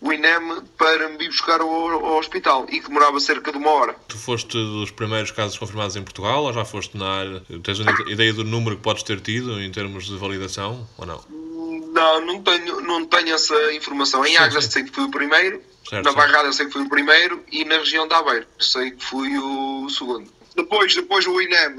o 0.01 0.13
INEM, 0.13 0.63
para 0.79 1.09
me 1.11 1.27
buscar 1.29 1.61
ao, 1.61 1.69
ao 1.69 2.19
hospital 2.19 2.67
e 2.69 2.81
que 2.81 2.89
demorava 2.89 3.21
cerca 3.21 3.53
de 3.53 3.59
uma 3.59 3.71
hora. 3.71 3.95
Tu 4.09 4.19
foste 4.19 4.53
dos 4.53 4.91
primeiros 4.91 5.31
casos 5.31 5.59
confirmados 5.59 5.97
em 5.97 6.03
Portugal 6.03 6.45
ou 6.45 6.53
já 6.53 6.65
foste 6.65 6.97
na 6.97 7.07
área? 7.07 7.43
Tens 7.63 7.79
uma 7.81 7.93
ideia 8.09 8.33
do 8.33 8.45
número 8.45 8.77
que 8.77 8.83
podes 8.83 9.03
ter 9.03 9.21
tido 9.21 9.61
em 9.61 9.71
termos 9.71 10.07
de 10.07 10.17
validação 10.17 10.87
ou 10.99 11.07
não? 11.07 11.40
Não, 11.93 12.21
não 12.25 12.43
tenho, 12.43 12.81
não 12.81 13.05
tenho 13.05 13.35
essa 13.35 13.73
informação. 13.75 14.25
Em 14.25 14.37
Águeda 14.37 14.61
sim. 14.63 14.71
sei 14.71 14.85
que 14.85 14.91
fui 14.93 15.05
o 15.05 15.11
primeiro, 15.11 15.63
Certo, 15.89 16.05
na 16.05 16.13
certo. 16.13 16.17
Bairrada 16.17 16.53
sei 16.53 16.67
que 16.67 16.73
fui 16.73 16.83
o 16.83 16.89
primeiro 16.89 17.43
e 17.51 17.65
na 17.65 17.79
região 17.79 18.07
de 18.07 18.15
Aveiro 18.15 18.47
sei 18.59 18.93
que 18.93 19.05
fui 19.05 19.37
o 19.39 19.89
segundo. 19.91 20.31
Depois, 20.55 20.95
depois 20.95 21.27
o 21.27 21.41
INEM, 21.41 21.77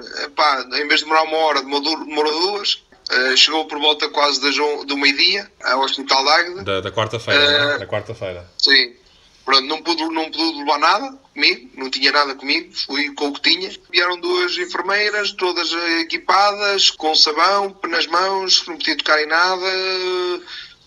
em 0.73 0.87
vez 0.87 0.99
de 0.99 1.05
demorar 1.05 1.23
uma 1.23 1.37
hora, 1.37 1.61
demorou, 1.61 2.05
duas. 2.51 2.83
Eh, 3.09 3.35
chegou 3.35 3.65
por 3.65 3.77
volta 3.79 4.07
quase 4.09 4.39
do 4.85 4.95
meio-dia 4.97 5.51
ao 5.63 5.81
Hospital 5.81 6.23
de 6.23 6.29
Águeda. 6.29 6.63
Da, 6.63 6.81
da 6.81 6.91
quarta-feira, 6.91 7.43
Eh, 7.43 7.57
não 7.59 7.71
é? 7.71 7.77
Da 7.79 7.85
quarta-feira. 7.87 8.49
Sim. 8.57 8.93
Pronto, 9.45 9.63
não 9.63 9.81
pude, 9.81 10.03
não 10.09 10.29
pude 10.29 10.59
levar 10.59 10.77
nada 10.79 11.17
comigo, 11.33 11.69
não 11.75 11.89
tinha 11.89 12.11
nada 12.11 12.35
comigo, 12.35 12.71
fui 12.75 13.13
com 13.15 13.29
o 13.29 13.33
que 13.33 13.41
tinha. 13.41 13.71
Vieram 13.91 14.19
duas 14.19 14.57
enfermeiras, 14.57 15.31
todas 15.31 15.71
equipadas, 16.01 16.91
com 16.91 17.15
sabão 17.15 17.75
nas 17.87 18.05
mãos, 18.07 18.65
não 18.67 18.77
podia 18.77 18.97
tocar 18.97 19.21
em 19.21 19.27
nada, 19.27 19.65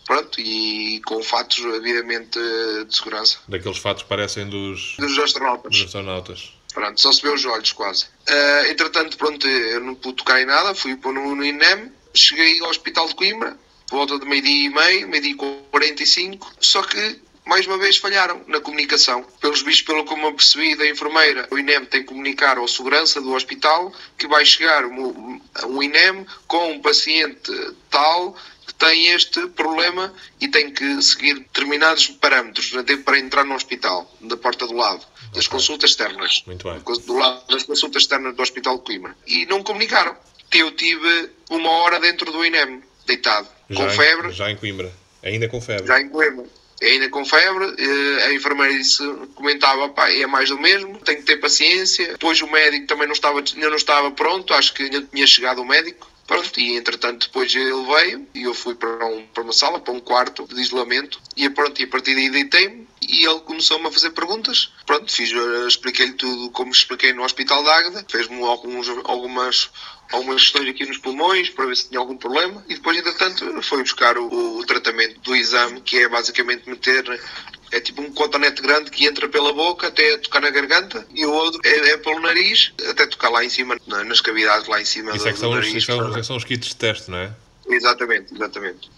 pronto, 0.06 0.40
e 0.40 1.00
com 1.04 1.22
fatos 1.22 1.58
devidamente 1.62 2.38
de 2.86 2.96
segurança. 2.96 3.38
Daqueles 3.48 3.78
fatos 3.78 4.02
que 4.04 4.08
parecem 4.08 4.48
dos, 4.48 4.96
Dos 4.98 5.18
astronautas. 5.18 5.72
dos 5.72 5.84
astronautas. 5.86 6.52
Pronto, 6.72 7.00
só 7.00 7.12
se 7.12 7.22
vê 7.22 7.28
os 7.30 7.44
olhos 7.44 7.72
quase. 7.72 8.06
Eh, 8.26 8.70
entretanto, 8.70 9.16
pronto, 9.16 9.46
eu 9.46 9.80
não 9.80 9.94
pude 9.94 10.16
tocar 10.16 10.40
em 10.42 10.44
nada, 10.44 10.74
fui 10.74 10.96
pôr 10.96 11.12
no, 11.14 11.34
no 11.34 11.44
INEM, 11.44 11.90
cheguei 12.12 12.60
ao 12.60 12.68
Hospital 12.68 13.06
de 13.08 13.14
Coimbra, 13.14 13.56
por 13.88 13.96
volta 13.98 14.18
de 14.18 14.26
meio-dia 14.26 14.66
e 14.66 14.68
meio, 14.70 15.08
meio-dia 15.08 15.32
e 15.32 15.34
45, 15.70 16.52
só 16.60 16.82
que 16.82 17.20
mais 17.44 17.66
uma 17.66 17.76
vez 17.78 17.96
falharam 17.98 18.42
na 18.46 18.60
comunicação. 18.60 19.22
Pelos 19.40 19.62
vistos, 19.62 19.82
pelo 19.82 20.04
como 20.04 20.26
eu 20.26 20.32
percebi 20.34 20.74
da 20.76 20.88
enfermeira, 20.88 21.46
o 21.50 21.58
INEM 21.58 21.84
tem 21.84 22.00
que 22.00 22.08
comunicar 22.08 22.56
ao 22.58 22.66
segurança 22.66 23.20
do 23.20 23.32
hospital 23.34 23.92
que 24.18 24.26
vai 24.26 24.44
chegar 24.44 24.84
um, 24.86 25.40
um 25.66 25.82
INEM 25.82 26.26
com 26.46 26.72
um 26.72 26.80
paciente 26.80 27.52
tal 27.90 28.34
que 28.66 28.74
tem 28.74 29.08
este 29.08 29.46
problema 29.48 30.12
e 30.40 30.48
tem 30.48 30.70
que 30.72 31.02
seguir 31.02 31.34
determinados 31.34 32.08
parâmetros 32.08 32.74
até 32.76 32.96
para 32.96 33.18
entrar 33.18 33.44
no 33.44 33.54
hospital, 33.54 34.10
da 34.22 34.36
porta 34.38 34.66
do 34.66 34.72
lado, 34.74 35.04
das 35.34 35.46
consultas 35.46 35.90
externas. 35.90 36.42
Muito 36.46 36.66
bem. 36.70 36.80
Do 37.06 37.14
lado 37.14 37.46
das 37.48 37.62
consultas 37.64 38.02
externas 38.02 38.34
do 38.34 38.42
Hospital 38.42 38.78
de 38.78 38.84
Coimbra. 38.84 39.14
E 39.26 39.44
não 39.46 39.62
comunicaram. 39.62 40.16
Eu 40.50 40.70
tive 40.70 41.30
uma 41.50 41.68
hora 41.70 42.00
dentro 42.00 42.30
do 42.32 42.42
INEM, 42.44 42.82
deitado, 43.06 43.46
Já 43.68 43.76
com 43.76 43.86
em- 43.86 43.96
febre, 43.96 44.32
já 44.32 44.50
em 44.50 44.56
Coimbra. 44.56 44.90
Ainda 45.22 45.48
com 45.48 45.60
febre. 45.60 45.86
já 45.86 46.00
em 46.00 46.08
Coimbra. 46.08 46.46
Ainda 46.84 47.08
com 47.08 47.24
febre, 47.24 47.74
eh, 47.78 48.24
a 48.26 48.34
enfermeira 48.34 48.76
disse, 48.76 49.02
comentava, 49.34 49.88
pá, 49.88 50.10
é 50.10 50.26
mais 50.26 50.48
do 50.50 50.58
mesmo, 50.58 50.98
tenho 50.98 51.18
que 51.18 51.24
ter 51.24 51.36
paciência. 51.38 52.08
Depois 52.12 52.40
o 52.42 52.46
médico 52.46 52.86
também 52.86 53.06
não 53.06 53.14
estava, 53.14 53.38
ainda 53.40 53.68
não 53.70 53.76
estava 53.76 54.10
pronto, 54.10 54.52
acho 54.54 54.74
que 54.74 54.82
ainda 54.84 55.02
tinha 55.02 55.26
chegado 55.26 55.60
o 55.62 55.64
médico. 55.66 56.10
Pronto, 56.26 56.58
e 56.58 56.74
entretanto 56.74 57.26
depois 57.26 57.54
ele 57.54 57.84
veio 57.84 58.26
e 58.34 58.44
eu 58.44 58.54
fui 58.54 58.74
para, 58.74 59.04
um- 59.04 59.26
para 59.26 59.42
uma 59.42 59.52
sala, 59.52 59.78
para 59.78 59.92
um 59.92 60.00
quarto 60.00 60.46
de 60.48 60.58
isolamento 60.58 61.20
e 61.36 61.50
pronto, 61.50 61.78
e 61.78 61.84
a 61.84 61.86
partir 61.86 62.14
daí 62.14 62.30
deitei-me 62.30 62.88
e 63.06 63.26
ele 63.26 63.40
começou-me 63.40 63.86
a 63.86 63.90
fazer 63.92 64.08
perguntas. 64.12 64.72
Pronto, 64.86 65.12
fiz, 65.12 65.30
eh, 65.30 65.66
expliquei-lhe 65.68 66.14
tudo 66.14 66.50
como 66.52 66.72
expliquei 66.72 67.12
no 67.12 67.22
Hospital 67.24 67.62
de 67.62 67.68
Águeda, 67.68 68.06
fez-me 68.10 68.42
algumas, 68.42 69.70
algumas 70.12 70.42
questões 70.42 70.68
aqui 70.68 70.86
nos 70.86 70.98
pulmões 70.98 71.50
para 71.50 71.66
ver 71.66 71.76
se 71.76 71.88
tinha 71.88 71.98
algum 72.00 72.16
problema 72.16 72.64
e 72.68 72.74
depois, 72.74 72.96
entretanto, 72.96 73.62
foi 73.62 73.82
buscar 73.82 74.16
o, 74.18 74.58
o 74.58 74.64
tratamento 74.66 75.20
do 75.20 75.34
exame, 75.34 75.80
que 75.80 75.98
é 75.98 76.08
basicamente 76.08 76.68
meter 76.68 77.20
é 77.72 77.80
tipo 77.80 78.00
um 78.02 78.12
cotonete 78.12 78.62
grande 78.62 78.90
que 78.90 79.04
entra 79.06 79.28
pela 79.28 79.52
boca 79.52 79.88
até 79.88 80.16
tocar 80.18 80.40
na 80.40 80.50
garganta 80.50 81.04
e 81.12 81.26
o 81.26 81.32
outro 81.32 81.60
é, 81.64 81.90
é 81.90 81.96
pelo 81.96 82.20
nariz 82.20 82.72
até 82.88 83.06
tocar 83.06 83.30
lá 83.30 83.44
em 83.44 83.48
cima, 83.48 83.76
na- 83.86 84.04
nas 84.04 84.20
cavidades 84.20 84.68
lá 84.68 84.80
em 84.80 84.84
cima 84.84 85.10
Isso 85.10 85.24
do, 85.24 85.28
é 85.28 85.32
que 85.32 85.38
são, 85.38 85.50
do 85.50 85.56
os, 85.58 85.66
nariz. 85.66 85.82
isso 85.82 85.86
são, 85.86 86.22
são 86.24 86.36
os 86.36 86.44
kits 86.44 86.68
de 86.68 86.76
teste, 86.76 87.10
não 87.10 87.18
é? 87.18 87.32
Exatamente, 87.66 88.32
exatamente. 88.34 88.90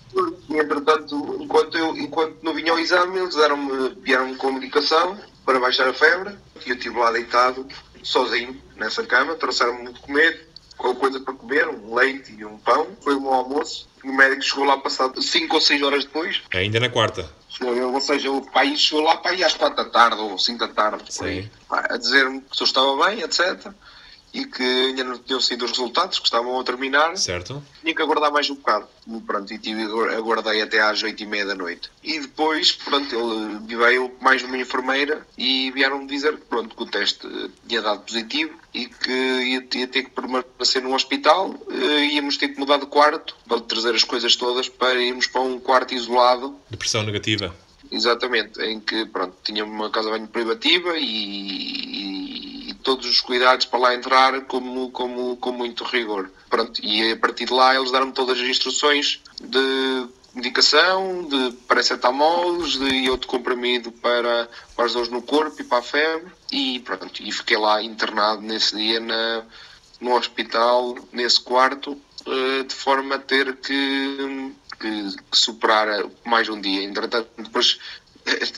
E, 0.51 0.55
entretanto, 0.59 1.39
enquanto, 1.41 1.79
eu, 1.79 1.97
enquanto 1.97 2.37
não 2.43 2.53
vinha 2.53 2.73
ao 2.73 2.79
exame, 2.79 3.19
eles 3.19 3.35
deram-me, 3.37 3.95
vieram-me 4.03 4.35
com 4.37 4.53
medicação 4.53 5.19
para 5.45 5.59
baixar 5.61 5.89
a 5.89 5.95
febre 5.95 6.35
e 6.67 6.71
eu 6.71 6.77
estive 6.77 6.99
lá 6.99 7.13
deitado, 7.13 7.67
sozinho, 8.03 8.61
nessa 8.77 9.05
cama, 9.07 9.37
trouxeram-me 9.37 9.93
de 9.93 10.01
comer, 10.01 10.46
com 10.77 10.95
coisa 10.95 11.21
para 11.21 11.35
comer, 11.35 11.69
um 11.69 11.95
leite 11.95 12.35
e 12.37 12.45
um 12.45 12.59
pão. 12.59 12.87
Foi 13.01 13.15
o 13.15 13.21
meu 13.21 13.33
almoço. 13.33 13.89
O 14.05 14.13
médico 14.13 14.43
chegou 14.43 14.65
lá 14.65 14.79
passado 14.79 15.21
5 15.21 15.55
ou 15.55 15.61
6 15.61 15.83
horas 15.83 16.05
depois. 16.05 16.43
Ainda 16.55 16.79
na 16.79 16.89
quarta. 16.89 17.29
Ou 17.61 18.01
seja, 18.01 18.31
o 18.31 18.43
pai 18.51 18.77
chegou 18.77 19.03
lá 19.03 19.17
para 19.17 19.35
ir 19.35 19.43
às 19.43 19.55
4 19.55 19.85
da 19.85 19.91
tarde 19.91 20.21
ou 20.21 20.39
5 20.39 20.59
da 20.59 20.69
tarde, 20.69 21.05
por 21.17 21.27
aí, 21.27 21.51
a 21.71 21.97
dizer-me 21.97 22.41
que 22.43 22.63
eu 22.63 22.65
estava 22.67 23.07
bem, 23.07 23.23
etc. 23.23 23.73
E 24.37 24.45
que 24.45 24.63
ainda 24.63 25.03
não 25.03 25.19
tinham 25.19 25.41
sido 25.41 25.65
os 25.65 25.71
resultados, 25.71 26.19
que 26.19 26.27
estavam 26.27 26.61
a 26.61 26.63
terminar. 26.63 27.17
Certo? 27.17 27.63
Tinha 27.81 27.95
que 27.95 28.03
aguardar 28.03 28.31
mais 28.31 28.51
um 28.51 28.55
bocado. 28.55 28.87
Pronto, 29.27 29.51
e 29.51 29.59
tive, 29.59 29.83
aguardei 30.15 30.61
até 30.61 30.79
às 30.81 31.03
8 31.03 31.23
e 31.23 31.27
meia 31.27 31.47
da 31.47 31.55
noite. 31.55 31.91
E 32.05 32.19
depois, 32.21 32.73
pronto, 32.73 33.15
ele 33.15 33.77
veio 33.77 34.13
mais 34.21 34.43
uma 34.43 34.59
enfermeira 34.59 35.27
e 35.39 35.71
vieram-me 35.71 36.07
dizer 36.07 36.37
pronto, 36.51 36.77
que 36.77 36.83
o 36.83 36.87
teste 36.87 37.27
tinha 37.67 37.81
dado 37.81 38.01
positivo 38.01 38.53
e 38.75 38.87
que 38.87 39.11
ia, 39.11 39.67
ia 39.75 39.87
ter 39.87 40.03
que 40.03 40.11
permanecer 40.11 40.83
no 40.83 40.95
hospital. 40.95 41.55
eh, 41.71 42.15
Íamos 42.17 42.37
ter 42.37 42.49
que 42.49 42.59
mudar 42.59 42.77
de 42.79 42.87
quarto 42.87 43.35
para 43.49 43.61
trazer 43.61 43.95
as 43.95 44.05
coisas 44.05 44.37
todas 44.37 44.69
para 44.69 45.01
irmos 45.01 45.27
para 45.27 45.41
um 45.41 45.59
quarto 45.59 45.95
isolado 45.95 46.55
Depressão 46.69 47.03
negativa. 47.05 47.55
Exatamente, 47.91 48.61
em 48.61 48.81
que 48.81 49.07
pronto, 49.07 49.37
tinha 49.45 49.65
uma 49.65 49.89
casa 49.91 50.09
de 50.09 50.17
banho 50.17 50.27
privativa 50.29 50.95
e 50.99 52.06
todos 52.87 53.05
os 53.07 53.21
cuidados 53.21 53.67
para 53.67 53.81
lá 53.81 53.95
entrar 53.95 54.41
como, 54.43 54.91
como, 54.93 55.37
com 55.37 55.51
muito 55.51 55.83
rigor. 55.83 56.31
Pronto, 56.49 56.81
e 56.83 57.11
a 57.13 57.17
partir 57.17 57.45
de 57.47 57.53
lá 57.53 57.75
eles 57.75 57.91
deram-me 57.91 58.13
todas 58.13 58.39
as 58.41 58.47
instruções 58.47 59.21
de 59.41 60.07
medicação, 60.33 61.25
de 61.25 61.53
paracetamol 61.67 62.63
de, 62.63 62.85
e 62.87 63.11
outro 63.11 63.27
comprimido 63.27 63.91
para, 63.91 64.49
para 64.77 64.85
as 64.85 64.93
dores 64.93 65.09
no 65.11 65.21
corpo 65.21 65.61
e 65.61 65.65
para 65.65 65.79
a 65.79 65.83
febre 65.83 66.31
e 66.53 66.79
pronto, 66.81 67.21
e 67.23 67.33
fiquei 67.33 67.57
lá 67.57 67.83
internado 67.83 68.41
nesse 68.41 68.77
dia 68.77 69.01
na, 69.01 69.43
no 70.01 70.15
hospital, 70.15 70.95
nesse 71.13 71.41
quarto, 71.41 72.01
eh, 72.27 72.63
de 72.63 72.75
forma 72.75 73.17
a 73.17 73.19
ter 73.19 73.57
que, 73.57 74.53
que- 74.79 75.17
que 75.31 75.37
superar 75.39 76.05
mais 76.25 76.49
um 76.49 76.61
dia. 76.61 76.85
Entretanto, 76.85 77.29
depois 77.39 77.79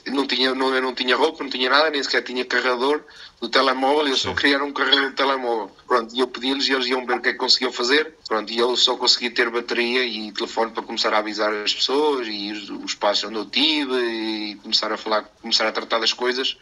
não 0.06 0.26
tinha, 0.26 0.54
não, 0.54 0.74
eu 0.74 0.80
não 0.82 0.94
tinha 0.94 1.14
roupa, 1.16 1.42
não 1.44 1.50
tinha 1.50 1.68
nada, 1.68 1.90
nem 1.90 2.02
sequer 2.02 2.22
tinha 2.22 2.44
carregador 2.44 3.02
do 3.40 3.48
telemóvel, 3.48 4.08
eu 4.08 4.16
só 4.16 4.34
queria 4.34 4.62
um 4.64 4.72
carregador 4.72 5.10
de 5.10 5.16
telemóvel. 5.16 5.70
Pronto, 5.86 6.14
e 6.14 6.20
eu 6.20 6.26
pedi-lhes 6.26 6.66
e 6.68 6.72
eles 6.72 6.86
iam 6.86 7.04
ver 7.06 7.16
o 7.16 7.20
que 7.20 7.28
é 7.28 7.32
que 7.32 7.38
conseguiam 7.38 7.70
fazer. 7.72 8.14
Pronto, 8.26 8.50
e 8.52 8.58
eu 8.58 8.74
só 8.76 8.96
consegui 8.96 9.30
ter 9.30 9.50
bateria 9.50 10.04
e 10.04 10.32
telefone 10.32 10.72
para 10.72 10.82
começar 10.82 11.12
a 11.12 11.18
avisar 11.18 11.52
as 11.52 11.74
pessoas 11.74 12.26
e 12.28 12.52
os, 12.52 12.70
os 12.70 12.94
passos 12.94 13.24
onde 13.24 13.36
eu 13.36 13.44
tive 13.46 13.94
e 13.94 14.54
começar 14.62 14.90
a 14.92 14.96
falar, 14.96 15.22
começar 15.42 15.66
a 15.68 15.72
tratar 15.72 15.98
das 15.98 16.12
coisas 16.12 16.56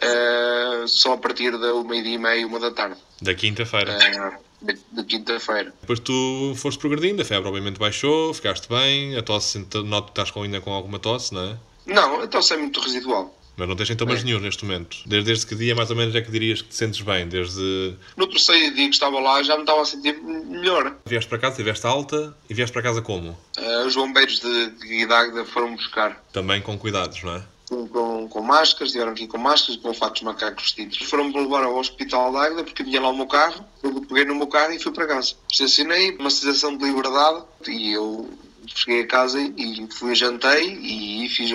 eh, 0.00 0.84
só 0.86 1.12
a 1.14 1.18
partir 1.18 1.56
da 1.58 1.74
meio-dia 1.84 2.14
e 2.14 2.18
meia, 2.18 2.46
uma 2.46 2.58
da 2.60 2.70
tarde, 2.70 2.96
Da 3.20 3.34
quinta-feira. 3.34 3.92
eh, 3.92 4.38
de, 4.62 4.78
de 4.92 5.04
quinta-feira. 5.04 5.72
Depois 5.80 6.00
tu 6.00 6.54
foste 6.56 6.78
progredindo, 6.78 7.22
a 7.22 7.24
febre 7.24 7.48
obviamente 7.48 7.78
baixou, 7.78 8.32
ficaste 8.34 8.68
bem, 8.68 9.16
a 9.16 9.22
tosse, 9.22 9.58
noto 9.84 10.06
que 10.06 10.12
estás 10.12 10.30
com, 10.30 10.42
ainda 10.42 10.60
com 10.60 10.72
alguma 10.72 10.98
tosse, 10.98 11.32
não 11.34 11.42
é? 11.42 11.56
Não, 11.86 12.22
então 12.24 12.40
é 12.50 12.56
muito 12.56 12.80
residual. 12.80 13.32
Mas 13.56 13.66
não 13.68 13.74
tens 13.74 13.88
sintomas 13.88 14.20
É. 14.20 14.24
nenhum 14.24 14.38
neste 14.38 14.64
momento. 14.66 14.98
Desde, 15.06 15.26
desde 15.28 15.46
que 15.46 15.54
dia 15.54 15.74
mais 15.74 15.88
ou 15.88 15.96
menos 15.96 16.14
é 16.14 16.20
que 16.20 16.30
dirias 16.30 16.60
que 16.60 16.68
te 16.68 16.74
sentes 16.74 17.00
bem? 17.00 17.26
Desde. 17.26 17.94
No 18.14 18.26
terceiro 18.26 18.74
dia 18.74 18.86
que 18.86 18.94
estava 18.94 19.18
lá 19.18 19.42
já 19.42 19.54
me 19.54 19.62
estava 19.62 19.80
a 19.80 19.84
sentir 19.86 20.12
melhor. 20.22 20.94
Vieste 21.06 21.28
para 21.28 21.38
casa, 21.38 21.56
tiveste 21.56 21.86
alta 21.86 22.36
e 22.50 22.52
vieste 22.54 22.72
para 22.72 22.82
casa 22.82 23.00
como? 23.00 23.34
Eh, 23.56 23.84
os 23.86 23.94
bombeiros 23.94 24.40
de, 24.40 24.70
de 24.72 24.86
Guidágueda 24.86 25.44
foram 25.46 25.74
buscar 25.74 26.22
Também 26.34 26.60
com 26.60 26.76
cuidados, 26.78 27.22
não 27.22 27.36
é? 27.36 27.42
com, 27.68 27.88
com, 27.88 28.28
com 28.28 28.42
máscaras, 28.42 28.92
vieram 28.92 29.10
aqui 29.12 29.26
com 29.26 29.38
máscaras, 29.38 29.80
com 29.80 29.92
fatos 29.94 30.20
macacos 30.22 30.62
vestidos. 30.64 30.98
Foram-me 31.08 31.32
levar 31.34 31.64
ao 31.64 31.76
hospital 31.78 32.30
de 32.30 32.36
Águeda 32.36 32.62
porque 32.62 32.84
tinha 32.84 33.00
lá 33.00 33.08
o 33.08 33.16
meu 33.16 33.26
carro. 33.26 33.64
Eu 33.82 34.02
peguei 34.02 34.24
no 34.26 34.34
meu 34.36 34.46
carro 34.48 34.72
e 34.72 34.78
fui 34.78 34.92
para 34.92 35.06
casa. 35.06 35.32
Estacionei, 35.50 36.14
uma 36.18 36.28
sensação 36.30 36.76
de 36.76 36.84
liberdade 36.84 37.42
e 37.66 37.92
eu 37.92 38.28
cheguei 38.74 39.02
a 39.02 39.06
casa 39.06 39.40
e 39.40 39.86
fui 39.90 40.14
jantei 40.14 40.78
e 40.82 41.28
fiz 41.28 41.50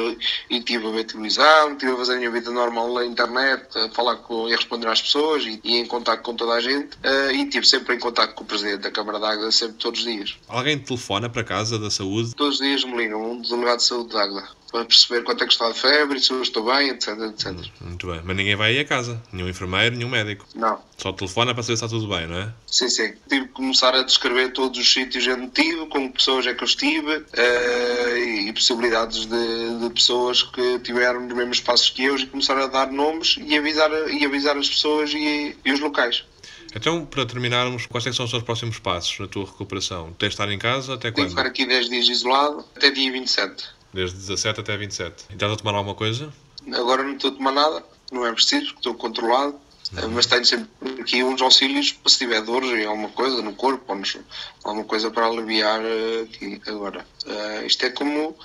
e 0.49 0.57
estive 0.57 0.87
a 0.87 0.91
ver 0.91 1.03
televisão, 1.05 1.71
estive 1.71 1.91
a 1.91 1.97
fazer 1.97 2.13
a 2.13 2.17
minha 2.17 2.31
vida 2.31 2.51
normal 2.51 2.93
na 2.93 3.05
internet, 3.05 3.65
a 3.77 3.89
falar 3.89 4.17
com 4.17 4.47
e 4.47 4.53
a 4.53 4.55
responder 4.55 4.87
às 4.87 5.01
pessoas 5.01 5.43
e, 5.43 5.59
e 5.63 5.77
em 5.77 5.85
contato 5.85 6.21
com 6.21 6.35
toda 6.35 6.53
a 6.53 6.59
gente 6.61 6.97
eh, 7.03 7.33
e 7.33 7.43
estive 7.43 7.65
sempre 7.65 7.95
em 7.95 7.99
contato 7.99 8.33
com 8.33 8.43
o 8.43 8.47
presidente 8.47 8.81
da 8.81 8.91
Câmara 8.91 9.19
de 9.19 9.25
Águeda, 9.25 9.51
sempre 9.51 9.77
todos 9.77 9.99
os 9.99 10.05
dias. 10.05 10.37
Alguém 10.47 10.77
te 10.77 10.85
telefona 10.85 11.29
para 11.29 11.43
casa 11.43 11.77
da 11.77 11.89
saúde? 11.89 12.35
Todos 12.35 12.59
os 12.59 12.65
dias 12.65 12.83
me 12.83 12.95
ligam 12.97 13.31
um 13.31 13.41
delegado 13.41 13.77
de 13.77 13.85
saúde 13.85 14.09
de 14.09 14.17
Águeda 14.17 14.60
para 14.71 14.85
perceber 14.85 15.23
quanto 15.23 15.43
é 15.43 15.47
que 15.47 15.53
está 15.53 15.69
de 15.69 15.79
febre, 15.79 16.19
se 16.19 16.31
eu 16.31 16.41
estou 16.41 16.63
bem, 16.65 16.89
etc, 16.89 17.09
etc. 17.29 17.53
Muito 17.81 18.07
bem. 18.07 18.21
Mas 18.23 18.35
ninguém 18.37 18.55
vai 18.55 18.71
aí 18.71 18.79
a 18.79 18.85
casa. 18.85 19.21
Nenhum 19.31 19.49
enfermeiro, 19.49 19.95
nenhum 19.95 20.09
médico. 20.09 20.45
Não. 20.55 20.79
Só 20.97 21.11
telefona 21.11 21.53
para 21.53 21.63
saber 21.63 21.77
se 21.77 21.83
está 21.83 21.87
tudo 21.87 22.07
bem, 22.07 22.27
não 22.27 22.37
é? 22.37 22.53
Sim, 22.67 22.89
sim. 22.89 23.13
Tive 23.27 23.47
que 23.47 23.53
começar 23.53 23.93
a 23.93 24.03
descrever 24.03 24.53
todos 24.53 24.79
os 24.79 24.91
sítios 24.91 25.27
onde 25.27 25.45
estive, 25.45 25.85
com 25.87 26.07
que 26.07 26.17
pessoas 26.17 26.47
é 26.47 26.53
que 26.53 26.63
eu 26.63 26.67
estive 26.67 27.25
eh, 27.33 28.45
e 28.47 28.53
possibilidades 28.53 29.25
de, 29.25 29.79
de 29.79 29.89
pessoas 29.89 30.43
que 30.43 30.79
tiveram 30.79 31.21
nos 31.21 31.35
mesmos 31.35 31.59
passos 31.59 31.89
que 31.89 32.03
eu 32.03 32.17
e 32.17 32.25
começar 32.25 32.57
a 32.57 32.67
dar 32.67 32.91
nomes 32.91 33.37
e 33.45 33.57
avisar, 33.57 33.91
e 34.09 34.25
avisar 34.25 34.57
as 34.57 34.69
pessoas 34.69 35.11
e, 35.13 35.55
e 35.65 35.71
os 35.71 35.79
locais. 35.79 36.23
Então, 36.73 37.05
para 37.05 37.25
terminarmos, 37.25 37.85
quais 37.85 38.07
é 38.07 38.13
são 38.13 38.25
os 38.25 38.31
teus 38.31 38.43
próximos 38.43 38.79
passos 38.79 39.19
na 39.19 39.27
tua 39.27 39.45
recuperação? 39.45 40.13
Tens 40.13 40.29
de 40.29 40.33
estar 40.35 40.49
em 40.49 40.57
casa 40.57 40.93
até 40.93 41.11
Tenho 41.11 41.15
quando? 41.15 41.25
que 41.27 41.35
ficar 41.35 41.45
aqui 41.47 41.65
10 41.65 41.89
dias 41.89 42.07
isolado 42.07 42.65
até 42.75 42.89
dia 42.89 43.11
27. 43.11 43.80
Desde 43.93 44.15
17 44.17 44.59
até 44.61 44.77
27. 44.77 45.25
E 45.29 45.33
estás 45.33 45.51
a 45.51 45.55
tomar 45.55 45.75
alguma 45.75 45.95
coisa? 45.95 46.31
Agora 46.73 47.03
não 47.03 47.13
estou 47.15 47.31
a 47.31 47.33
tomar 47.33 47.51
nada, 47.51 47.83
não 48.11 48.25
é 48.25 48.31
preciso, 48.31 48.73
estou 48.75 48.93
controlado. 48.95 49.55
eh, 49.97 50.07
Mas 50.07 50.25
tenho 50.25 50.45
sempre 50.45 50.69
aqui 51.01 51.23
uns 51.23 51.41
auxílios 51.41 51.91
para 51.91 52.09
se 52.11 52.19
tiver 52.19 52.41
dores 52.41 52.69
em 52.71 52.85
alguma 52.85 53.09
coisa 53.09 53.41
no 53.41 53.53
corpo 53.53 53.83
ou 53.87 53.95
nos- 53.97 54.17
alguma 54.63 54.85
coisa 54.85 55.09
para 55.11 55.25
aliviar 55.27 55.81
eh, 55.83 56.21
aqui 56.23 56.61
agora. 56.67 57.05
Eh, 57.25 57.65
isto 57.65 57.85
é 57.85 57.89
como 57.89 58.37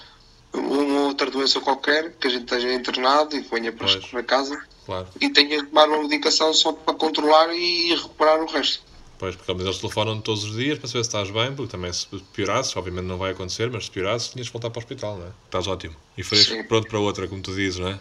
uma 0.52 1.00
outra 1.02 1.30
doença 1.30 1.60
qualquer 1.60 2.12
que 2.18 2.26
a 2.26 2.30
gente 2.30 2.44
esteja 2.44 2.72
internado 2.72 3.36
e 3.36 3.42
que 3.42 3.50
venha 3.54 3.70
para, 3.72 4.00
para 4.00 4.22
casa 4.22 4.60
Claro. 4.86 5.06
e 5.20 5.28
tenha 5.30 5.58
que 5.62 5.66
tomar 5.68 5.86
uma 5.88 5.98
medicação 5.98 6.52
só 6.54 6.72
para 6.72 6.94
controlar 6.94 7.54
e 7.54 7.94
recuperar 7.94 8.40
o 8.42 8.46
resto. 8.46 8.82
Pois, 9.18 9.34
porque 9.34 9.52
mas 9.52 9.62
eles 9.62 9.78
telefonam 9.78 10.20
todos 10.20 10.44
os 10.44 10.56
dias 10.56 10.78
para 10.78 10.88
saber 10.88 11.04
se 11.04 11.08
estás 11.08 11.30
bem, 11.30 11.54
porque 11.54 11.70
também 11.70 11.92
se 11.92 12.06
piorasses, 12.34 12.76
obviamente 12.76 13.06
não 13.06 13.16
vai 13.16 13.32
acontecer, 13.32 13.70
mas 13.70 13.86
se 13.86 13.90
piorasses 13.90 14.28
tinhas 14.28 14.46
de 14.46 14.52
voltar 14.52 14.70
para 14.70 14.78
o 14.78 14.82
hospital, 14.82 15.18
não 15.18 15.26
é? 15.26 15.30
Estás 15.46 15.66
ótimo. 15.66 15.96
E 16.16 16.22
fresco, 16.22 16.64
pronto 16.68 16.88
para 16.88 16.98
outra, 16.98 17.26
como 17.26 17.40
tu 17.40 17.54
dizes, 17.54 17.78
não 17.78 17.88
é? 17.88 17.98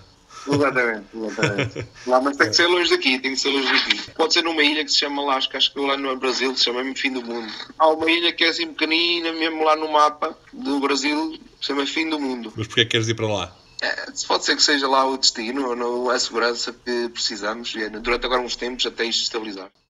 Exatamente, 0.48 1.06
exatamente. 1.14 1.88
Lá, 2.06 2.22
mas 2.22 2.38
tem 2.38 2.48
que 2.50 2.56
ser 2.56 2.68
longe 2.68 2.90
daqui, 2.90 3.20
tem 3.20 3.32
que 3.34 3.40
ser 3.40 3.50
longe 3.50 3.72
daqui. 3.72 4.12
Pode 4.12 4.34
ser 4.34 4.44
numa 4.44 4.64
ilha 4.64 4.84
que 4.84 4.92
se 4.92 5.00
chama 5.00 5.24
lá, 5.24 5.38
acho 5.38 5.50
que 5.50 5.58
acho 5.58 5.74
que 5.74 5.80
lá 5.80 5.98
no 5.98 6.16
Brasil 6.18 6.56
se 6.56 6.66
chama 6.66 6.84
mesmo 6.84 6.98
Fim 6.98 7.14
do 7.14 7.22
Mundo. 7.24 7.52
Há 7.80 7.88
uma 7.90 8.10
ilha 8.10 8.32
que 8.32 8.44
é 8.44 8.50
assim 8.50 8.68
pequenina, 8.68 9.32
mesmo 9.34 9.64
lá 9.64 9.76
no 9.76 9.92
mapa 9.92 10.38
do 10.54 10.80
Brasil, 10.80 11.40
se 11.60 11.68
chama 11.68 11.86
Fim 11.88 12.10
do 12.10 12.20
Mundo. 12.20 12.54
Mas 12.56 12.68
porquê 12.68 12.82
é 12.82 12.86
que 12.86 12.92
queres 12.92 13.08
ir 13.08 13.16
para 13.16 13.28
lá? 13.28 13.56
É, 13.82 14.06
pode 14.28 14.46
ser 14.46 14.56
que 14.56 14.64
seja 14.64 14.88
lá 14.88 15.06
o 15.08 15.18
destino, 15.18 15.68
ou 15.84 16.10
a 16.10 16.18
segurança 16.18 16.74
que 16.74 17.10
precisamos, 17.10 17.74
e 17.76 17.84
é, 17.84 17.90
durante 17.90 18.26
agora 18.26 18.42
uns 18.42 18.56
tempos 18.56 18.86
até 18.86 19.04
isto 19.06 19.24
estabilizar. 19.24 19.70